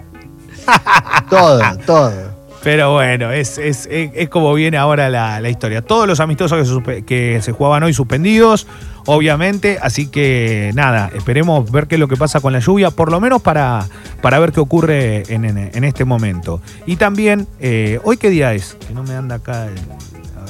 Todo, 1.31 1.61
todo. 1.87 2.30
Pero 2.63 2.93
bueno, 2.93 3.31
es, 3.33 3.57
es, 3.57 3.87
es- 3.91 4.11
es 4.15 4.29
como 4.29 4.53
viene 4.53 4.77
ahora 4.77 5.09
la, 5.09 5.41
la 5.41 5.49
historia. 5.49 5.81
Todos 5.83 6.07
los 6.07 6.21
amistosos 6.21 6.59
que 6.59 6.65
se, 6.67 6.71
suspe- 6.73 7.05
que 7.07 7.41
se 7.41 7.53
jugaban 7.53 7.83
hoy 7.83 7.95
suspendidos, 7.95 8.67
obviamente. 9.07 9.79
Así 9.81 10.09
que 10.09 10.71
nada, 10.75 11.11
esperemos 11.15 11.71
ver 11.73 11.87
qué 11.87 11.95
es 11.95 11.99
lo 11.99 12.07
que 12.09 12.17
pasa 12.19 12.41
con 12.41 12.53
la 12.53 12.59
lluvia, 12.59 12.91
por 12.91 13.11
lo 13.11 13.19
menos 13.19 13.41
para, 13.41 13.87
para 14.21 14.39
ver 14.39 14.53
qué 14.53 14.61
ocurre 14.61 15.23
en, 15.33 15.47
en- 15.47 15.71
en 15.73 15.85
este 15.85 16.05
momento. 16.05 16.61
Y 16.85 16.97
también, 16.97 17.47
eh, 17.61 17.99
¿hoy 18.05 18.19
qué 18.19 18.29
día 18.29 18.53
es? 18.53 18.77
Que 18.87 18.93
no 18.93 19.03
me 19.05 19.15
anda 19.15 19.37
acá. 19.37 19.67
el- 19.67 19.75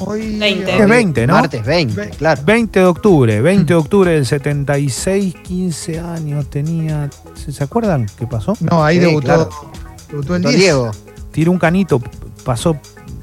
Hoy, 0.02 0.38
20. 0.38 0.78
Es 0.82 0.88
20, 0.88 1.26
¿no? 1.26 1.34
Martes 1.34 1.62
20, 1.64 1.94
Ve- 1.94 2.10
claro. 2.16 2.40
20 2.44 2.80
de 2.80 2.86
octubre, 2.86 3.40
20 3.42 3.66
de 3.66 3.78
octubre 3.78 4.10
del 4.12 4.24
76, 4.24 5.34
15 5.42 6.00
años 6.00 6.48
tenía. 6.48 7.10
¿Se, 7.34 7.62
acuerdan 7.62 8.06
qué 8.18 8.26
pasó? 8.26 8.56
No, 8.60 8.82
ahí 8.82 8.96
Sí, 8.96 9.02
debutó, 9.04 9.26
claro. 9.26 9.50
debutó 10.10 10.36
el 10.36 10.42
Don 10.42 10.52
10. 10.52 10.62
Diego. 10.62 10.90
Tiró 11.40 11.52
un 11.52 11.58
canito, 11.58 12.02
pasó, 12.44 12.76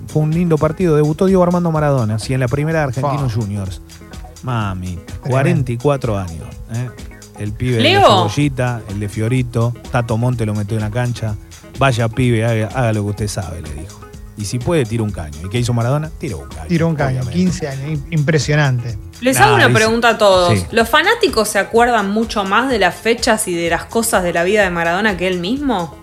fue 0.08 0.24
un 0.24 0.32
lindo 0.32 0.58
partido, 0.58 0.96
debutó 0.96 1.28
Diego 1.28 1.44
Armando 1.44 1.72
Maradona, 1.72 2.16
así 2.16 2.34
en 2.34 2.40
la 2.40 2.48
primera 2.48 2.80
de 2.80 2.86
Argentinos. 2.86 3.32
Juniors. 3.36 3.80
Mami, 4.42 4.98
44 5.30 6.18
años. 6.18 6.48
¿eh? 6.74 6.90
El 7.38 7.52
pibe 7.54 7.80
Leo. 7.80 8.00
de 8.02 8.08
Cebollita, 8.08 8.82
el 8.90 9.00
de 9.00 9.08
Fiorito, 9.08 9.72
Tato 9.92 10.18
Monte 10.18 10.48
lo 10.48 10.56
metió 10.56 10.78
en 10.78 10.82
la 10.84 10.90
cancha. 10.90 11.36
Vaya 11.78 12.10
pibe, 12.10 12.44
haga, 12.44 12.70
haga 12.74 12.92
lo 12.94 13.04
que 13.04 13.10
usted 13.12 13.28
sabe, 13.28 13.62
le 13.62 13.72
dijo. 13.72 14.00
Y 14.36 14.46
si 14.46 14.58
puede, 14.58 14.84
tira 14.86 15.04
un 15.04 15.12
caño. 15.12 15.38
¿Y 15.46 15.50
qué 15.50 15.60
hizo 15.60 15.74
Maradona? 15.76 16.10
Tiró 16.18 16.40
un 16.40 16.48
caño. 16.48 16.68
Tiró 16.68 16.88
un 16.88 16.96
caño, 16.96 17.20
obviamente. 17.22 17.34
15 17.38 17.68
años, 17.68 17.86
im- 18.00 18.04
impresionante. 18.10 18.98
Les 19.22 19.38
Nah, 19.38 19.46
hago 19.46 19.56
una 19.58 19.70
pregunta 19.72 20.10
a 20.10 20.18
todos. 20.18 20.58
Sí. 20.58 20.66
¿Los 20.72 20.90
fanáticos 20.90 21.50
se 21.50 21.60
acuerdan 21.60 22.10
mucho 22.10 22.44
más 22.46 22.68
de 22.68 22.80
las 22.80 22.96
fechas 22.96 23.48
y 23.48 23.54
de 23.56 23.70
las 23.70 23.86
cosas 23.86 24.24
de 24.24 24.34
la 24.34 24.44
vida 24.44 24.64
de 24.64 24.72
Maradona 24.72 25.18
que 25.18 25.28
él 25.28 25.40
mismo? 25.40 25.96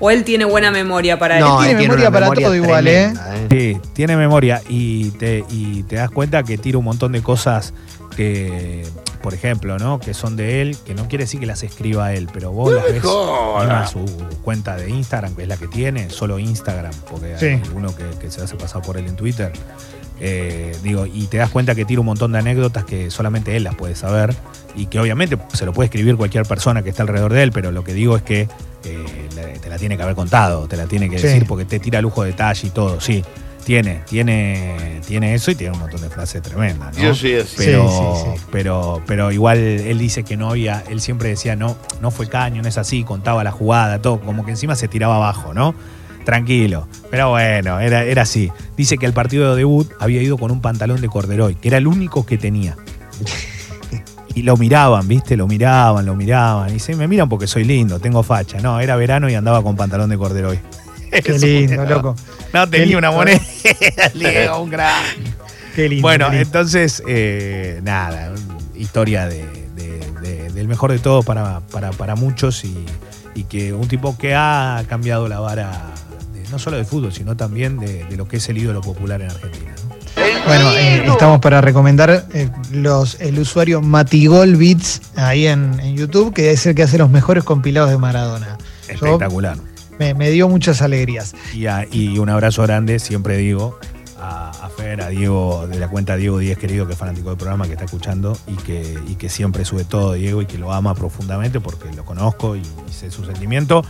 ¿O 0.00 0.10
él 0.10 0.24
tiene 0.24 0.44
buena 0.44 0.70
memoria 0.70 1.18
para 1.18 1.40
No, 1.40 1.60
él? 1.62 1.68
tiene 1.68 1.82
él 1.82 1.88
memoria 1.88 2.08
una 2.08 2.20
para 2.20 2.32
todo 2.34 2.54
igual, 2.54 2.84
tremenda, 2.84 3.36
¿eh? 3.36 3.46
Sí, 3.50 3.80
tiene 3.94 4.16
memoria 4.16 4.62
y 4.68 5.10
te, 5.12 5.44
y 5.50 5.82
te 5.84 5.96
das 5.96 6.10
cuenta 6.10 6.42
que 6.44 6.56
tira 6.58 6.78
un 6.78 6.84
montón 6.84 7.12
de 7.12 7.22
cosas 7.22 7.74
que, 8.16 8.84
por 9.22 9.34
ejemplo, 9.34 9.78
¿no? 9.78 9.98
Que 10.00 10.14
son 10.14 10.36
de 10.36 10.62
él, 10.62 10.76
que 10.86 10.94
no 10.94 11.08
quiere 11.08 11.24
decir 11.24 11.40
que 11.40 11.46
las 11.46 11.62
escriba 11.62 12.12
él, 12.12 12.28
pero 12.32 12.52
vos 12.52 12.72
las 12.72 12.84
ves 12.84 12.94
misma 12.94 13.86
su 13.86 14.04
cuenta 14.42 14.76
de 14.76 14.90
Instagram, 14.90 15.34
que 15.34 15.42
es 15.42 15.48
la 15.48 15.56
que 15.56 15.66
tiene, 15.68 16.10
solo 16.10 16.38
Instagram, 16.38 16.92
porque 17.10 17.36
Sí. 17.38 17.46
hay 17.46 17.60
alguno 17.64 17.94
que, 17.94 18.04
que 18.20 18.30
se 18.30 18.40
hace 18.42 18.54
pasar 18.56 18.82
por 18.82 18.96
él 18.98 19.06
en 19.06 19.16
Twitter. 19.16 19.52
Eh, 20.20 20.74
digo, 20.82 21.06
y 21.06 21.26
te 21.26 21.36
das 21.36 21.50
cuenta 21.50 21.74
que 21.76 21.84
tira 21.84 22.00
un 22.00 22.06
montón 22.06 22.32
de 22.32 22.38
anécdotas 22.38 22.84
que 22.84 23.10
solamente 23.10 23.56
él 23.56 23.62
las 23.64 23.76
puede 23.76 23.94
saber 23.94 24.34
y 24.74 24.86
que 24.86 24.98
obviamente 24.98 25.38
se 25.54 25.64
lo 25.64 25.72
puede 25.72 25.86
escribir 25.86 26.16
cualquier 26.16 26.44
persona 26.44 26.82
que 26.82 26.90
está 26.90 27.02
alrededor 27.02 27.32
de 27.32 27.44
él, 27.44 27.52
pero 27.52 27.70
lo 27.70 27.84
que 27.84 27.94
digo 27.94 28.16
es 28.16 28.22
que 28.22 28.48
eh, 28.84 29.28
la- 29.36 29.60
te 29.60 29.68
la 29.68 29.78
tiene 29.78 29.96
que 29.96 30.02
haber 30.02 30.14
contado, 30.14 30.66
te 30.68 30.76
la 30.76 30.86
tiene 30.86 31.08
que 31.10 31.18
Sí. 31.18 31.26
decir 31.26 31.46
porque 31.46 31.64
te 31.64 31.78
tira 31.80 32.00
lujo 32.00 32.22
de 32.22 32.30
detalle 32.30 32.66
y 32.68 32.70
todo, 32.70 33.00
sí. 33.00 33.24
Tiene, 33.64 34.00
tiene, 34.08 35.00
tiene 35.06 35.34
eso 35.34 35.50
y 35.50 35.54
tiene 35.54 35.74
un 35.74 35.80
montón 35.80 36.00
de 36.00 36.08
frases 36.08 36.40
tremendas, 36.40 36.96
¿no? 36.96 37.02
Yo 37.02 37.14
soy 37.14 37.34
así. 37.34 37.54
Pero, 37.58 37.86
Sí, 37.86 37.96
sí, 38.30 38.36
sí. 38.38 38.44
pero, 38.50 39.02
pero 39.06 39.30
igual 39.30 39.58
él 39.58 39.98
dice 39.98 40.22
que 40.22 40.38
no 40.38 40.48
había, 40.48 40.82
él 40.88 41.02
siempre 41.02 41.28
decía, 41.28 41.54
no, 41.54 41.76
no 42.00 42.10
fue 42.10 42.28
caño, 42.30 42.62
no 42.62 42.68
es 42.68 42.78
así, 42.78 43.04
contaba 43.04 43.44
la 43.44 43.50
jugada, 43.52 44.00
todo, 44.00 44.20
como 44.20 44.46
que 44.46 44.52
encima 44.52 44.74
se 44.74 44.88
tiraba 44.88 45.16
abajo, 45.16 45.52
¿no? 45.52 45.74
Tranquilo. 46.24 46.88
Pero 47.10 47.30
bueno, 47.30 47.78
era, 47.80 48.04
era 48.04 48.22
así. 48.22 48.50
Dice 48.76 48.96
que 48.96 49.04
el 49.04 49.12
partido 49.12 49.50
de 49.50 49.56
debut 49.58 49.90
había 50.00 50.22
ido 50.22 50.38
con 50.38 50.50
un 50.50 50.62
pantalón 50.62 51.00
de 51.02 51.08
corderoy, 51.08 51.54
que 51.54 51.68
era 51.68 51.76
el 51.76 51.86
único 51.86 52.24
que 52.24 52.38
tenía. 52.38 52.74
Y 54.38 54.42
lo 54.42 54.56
miraban, 54.56 55.08
¿viste? 55.08 55.36
Lo 55.36 55.48
miraban, 55.48 56.06
lo 56.06 56.14
miraban. 56.14 56.70
Y 56.70 56.74
dice, 56.74 56.94
me 56.94 57.08
miran 57.08 57.28
porque 57.28 57.46
soy 57.48 57.64
lindo, 57.64 57.98
tengo 57.98 58.22
facha. 58.22 58.60
No, 58.60 58.78
era 58.78 58.94
verano 58.94 59.28
y 59.28 59.34
andaba 59.34 59.62
con 59.62 59.74
pantalón 59.74 60.08
de 60.10 60.16
corderoy. 60.16 60.58
Qué 61.10 61.38
lindo, 61.38 61.84
loco. 61.86 62.14
No 62.52 62.68
tenía 62.68 62.86
lindo. 62.86 62.98
una 62.98 63.10
moneda. 63.10 63.40
Diego, 64.14 64.60
un 64.62 64.70
crack. 64.70 64.94
Qué 65.74 65.88
lindo. 65.88 66.02
Bueno, 66.02 66.26
qué 66.26 66.36
lindo. 66.36 66.46
entonces, 66.46 67.02
eh, 67.08 67.80
nada, 67.82 68.32
historia 68.76 69.26
de, 69.26 69.44
de- 69.74 70.00
de- 70.22 70.52
del 70.52 70.68
mejor 70.68 70.92
de 70.92 70.98
todos 71.00 71.24
para, 71.24 71.60
para, 71.72 71.90
para 71.90 72.14
muchos 72.14 72.64
y, 72.64 72.76
y 73.34 73.44
que 73.44 73.72
un 73.72 73.88
tipo 73.88 74.16
que 74.18 74.34
ha 74.36 74.84
cambiado 74.88 75.26
la 75.28 75.40
vara 75.40 75.70
de- 76.32 76.48
no 76.50 76.58
solo 76.60 76.76
del 76.76 76.86
fútbol, 76.86 77.12
sino 77.12 77.36
también 77.36 77.78
de, 77.78 78.04
de 78.04 78.16
lo 78.16 78.28
que 78.28 78.36
es 78.36 78.48
el 78.48 78.58
ídolo 78.58 78.80
popular 78.82 79.20
en 79.20 79.30
Argentina. 79.30 79.72
¿no? 79.87 79.87
Bueno, 80.46 80.70
eh, 80.72 81.04
estamos 81.06 81.40
para 81.40 81.60
recomendar 81.60 82.26
eh, 82.32 82.48
los, 82.72 83.20
el 83.20 83.38
usuario 83.38 83.82
Matigol 83.82 84.56
Beats 84.56 85.02
ahí 85.16 85.46
en, 85.46 85.78
en 85.80 85.96
YouTube, 85.96 86.32
que 86.32 86.50
es 86.52 86.64
el 86.66 86.74
que 86.74 86.82
hace 86.84 86.96
los 86.98 87.10
mejores 87.10 87.44
compilados 87.44 87.90
de 87.90 87.98
Maradona. 87.98 88.56
Yo- 88.88 88.94
Espectacular. 88.94 89.58
me, 89.98 90.14
me 90.14 90.30
dio 90.30 90.48
muchas 90.48 90.80
alegrías. 90.80 91.34
Y, 91.52 91.66
a- 91.66 91.86
y 91.90 92.18
un 92.18 92.30
abrazo 92.30 92.62
grande, 92.62 92.98
siempre 92.98 93.36
digo, 93.36 93.78
a, 94.18 94.48
a 94.50 94.68
Fer, 94.70 95.02
a 95.02 95.08
Diego, 95.08 95.66
de 95.68 95.78
la 95.78 95.88
cuenta 95.88 96.16
Diego 96.16 96.38
Díez, 96.38 96.56
querido, 96.56 96.86
que 96.86 96.94
es 96.94 96.98
fanático 96.98 97.28
del 97.28 97.36
programa, 97.38 97.66
que 97.66 97.72
está 97.72 97.84
escuchando 97.84 98.36
y 98.46 98.54
que, 98.54 98.98
y 99.06 99.16
que 99.16 99.28
siempre 99.28 99.66
sube 99.66 99.84
todo 99.84 100.14
Diego 100.14 100.40
y 100.40 100.46
que 100.46 100.56
lo 100.56 100.72
ama 100.72 100.94
profundamente 100.94 101.60
porque 101.60 101.92
lo 101.94 102.04
conozco 102.06 102.56
y, 102.56 102.60
y 102.60 102.92
sé 102.92 103.10
su 103.10 103.24
sentimiento. 103.24 103.84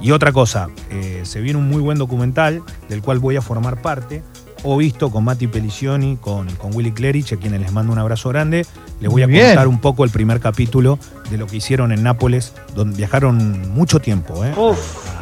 Y 0.00 0.12
otra 0.12 0.32
cosa, 0.32 0.68
eh, 0.90 1.20
se 1.24 1.40
viene 1.42 1.58
un 1.58 1.68
muy 1.68 1.82
buen 1.82 1.98
documental 1.98 2.62
del 2.88 3.02
cual 3.02 3.18
voy 3.18 3.36
a 3.36 3.42
formar 3.42 3.82
parte. 3.82 4.22
O 4.62 4.76
visto 4.76 5.10
con 5.10 5.24
Mati 5.24 5.46
Pelicioni, 5.46 6.18
con, 6.20 6.46
con 6.56 6.74
Willy 6.74 6.92
Clerich, 6.92 7.32
a 7.32 7.36
quienes 7.36 7.60
les 7.60 7.72
mando 7.72 7.92
un 7.92 7.98
abrazo 7.98 8.28
grande. 8.28 8.66
Les 9.00 9.10
voy 9.10 9.22
a 9.22 9.26
bien. 9.26 9.46
contar 9.46 9.68
un 9.68 9.80
poco 9.80 10.04
el 10.04 10.10
primer 10.10 10.38
capítulo 10.40 10.98
de 11.30 11.38
lo 11.38 11.46
que 11.46 11.56
hicieron 11.56 11.92
en 11.92 12.02
Nápoles, 12.02 12.52
donde 12.74 12.96
viajaron 12.98 13.72
mucho 13.72 14.00
tiempo. 14.00 14.44
¿eh? 14.44 14.52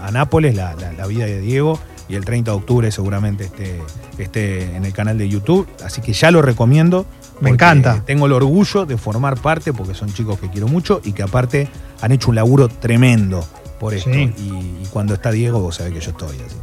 a, 0.03 0.07
a 0.09 0.11
Nápoles, 0.11 0.57
la, 0.57 0.75
la- 0.75 0.93
la 0.93 1.07
vida 1.07 1.27
de 1.27 1.41
Diego, 1.41 1.79
y 2.09 2.15
el 2.17 2.25
30 2.25 2.51
de 2.51 2.57
octubre 2.57 2.91
seguramente 2.91 3.45
esté, 3.45 3.79
esté 4.17 4.75
en 4.77 4.85
el 4.85 4.93
canal 4.93 5.19
de 5.19 5.29
YouTube. 5.29 5.69
Así 5.85 6.01
que 6.01 6.13
ya 6.15 6.31
lo 6.31 6.43
recomiendo. 6.43 7.07
Me 7.41 7.51
encanta. 7.51 8.03
Tengo 8.05 8.27
el 8.27 8.33
orgullo 8.33 8.87
de 8.87 8.97
formar 8.97 9.39
parte, 9.41 9.73
porque 9.73 9.95
son 9.95 10.13
chicos 10.13 10.41
que 10.41 10.49
quiero 10.51 10.67
mucho 10.67 11.01
y 11.05 11.13
que 11.13 11.23
aparte 11.23 11.69
han 12.01 12.11
hecho 12.11 12.31
un 12.31 12.35
laburo 12.37 12.69
tremendo 12.69 13.45
por 13.79 13.95
esto. 13.95 14.11
Sí. 14.13 14.33
Y, 14.39 14.83
y 14.83 14.87
cuando 14.91 15.15
está 15.15 15.31
Diego, 15.31 15.61
vos 15.61 15.77
sabés 15.77 15.93
que 15.93 16.01
yo 16.01 16.11
estoy. 16.11 16.37
así 16.45 16.57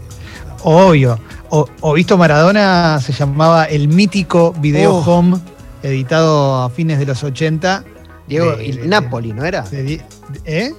Obvio. 0.67 1.19
O, 1.50 1.67
o 1.81 1.93
visto 1.93 2.17
Maradona 2.17 3.00
se 3.00 3.13
llamaba 3.13 3.65
el 3.65 3.88
mítico 3.88 4.53
Video 4.60 4.95
Oh. 4.95 5.03
Home, 5.12 5.38
editado 5.84 6.63
a 6.63 6.69
fines 6.72 6.98
de 7.00 7.05
los 7.05 7.24
80. 7.24 7.84
Diego, 8.27 8.55
de- 8.55 8.72
de- 8.74 8.88
Napoli, 8.88 9.31
¿no 9.31 9.45
era? 9.45 9.62
de 9.62 10.01
¿Eh? 10.45 10.74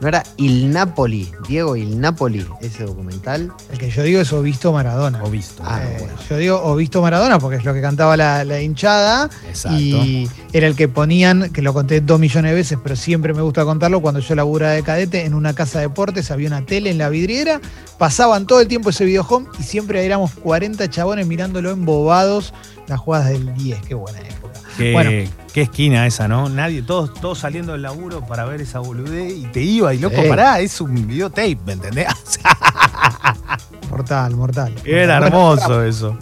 ¿No 0.00 0.08
era 0.08 0.22
Il 0.36 0.70
Napoli? 0.70 1.30
Diego 1.48 1.74
Il 1.74 1.98
Napoli, 1.98 2.46
ese 2.60 2.84
documental. 2.84 3.50
El 3.72 3.78
que 3.78 3.88
yo 3.90 4.02
digo 4.02 4.20
es 4.20 4.30
O 4.32 4.42
visto 4.42 4.70
Maradona. 4.72 5.22
o 5.24 5.30
visto. 5.30 5.62
Ah, 5.64 5.80
Eh, 5.82 5.96
bueno. 6.00 6.14
Yo 6.28 6.36
digo 6.36 6.60
O 6.62 6.76
visto 6.76 7.00
Maradona 7.00 7.38
porque 7.38 7.56
es 7.56 7.64
lo 7.64 7.72
que 7.72 7.80
cantaba 7.80 8.14
la, 8.16 8.44
la 8.44 8.60
hinchada. 8.60 9.30
Exacto. 9.48 9.78
Y 9.78 10.28
era 10.52 10.66
el 10.66 10.76
que 10.76 10.88
ponían, 10.88 11.50
que 11.50 11.62
lo 11.62 11.72
conté 11.72 12.02
dos 12.02 12.20
millones 12.20 12.50
de 12.50 12.54
veces, 12.54 12.78
pero 12.82 12.94
siempre 12.94 13.32
me 13.32 13.40
gusta 13.42 13.64
contarlo, 13.64 14.00
cuando 14.02 14.20
yo 14.20 14.34
laburaba 14.34 14.72
de 14.72 14.82
cadete 14.82 15.24
en 15.24 15.32
una 15.34 15.54
casa 15.54 15.78
de 15.78 15.86
deportes, 15.88 16.30
había 16.30 16.48
una 16.48 16.64
tele 16.66 16.90
en 16.90 16.98
la 16.98 17.08
vidriera, 17.08 17.60
pasaban 17.98 18.46
todo 18.46 18.60
el 18.60 18.68
tiempo 18.68 18.90
ese 18.90 19.04
videohome 19.06 19.46
y 19.58 19.62
siempre 19.62 20.04
éramos 20.04 20.32
40 20.32 20.88
chabones 20.90 21.26
mirándolo 21.26 21.70
embobados 21.70 22.52
las 22.86 23.00
jugadas 23.00 23.30
del 23.30 23.54
10, 23.54 23.80
qué 23.86 23.94
buena 23.94 24.18
época. 24.20 24.45
Qué, 24.76 24.92
Bueno. 24.92 25.10
qué 25.52 25.62
esquina 25.62 26.06
esa, 26.06 26.28
¿no? 26.28 26.48
Nadie, 26.48 26.82
todos, 26.82 27.14
todos 27.14 27.38
saliendo 27.38 27.72
del 27.72 27.82
laburo 27.82 28.26
para 28.26 28.44
ver 28.44 28.60
esa 28.60 28.78
boludez 28.80 29.32
y 29.32 29.44
te 29.46 29.62
iba 29.62 29.94
y 29.94 29.98
loco, 29.98 30.20
Sí. 30.22 30.28
pará, 30.28 30.60
es 30.60 30.80
un 30.80 31.06
videotape, 31.06 31.58
¿me 31.66 31.72
entendés? 31.74 32.06
Mortal, 33.90 34.34
mortal. 34.36 34.74
era 34.84 35.16
hermoso 35.18 35.82
eso. 35.84 36.18